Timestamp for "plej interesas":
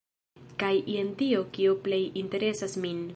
1.87-2.79